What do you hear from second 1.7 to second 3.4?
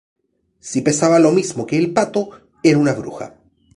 el pato, era una bruja.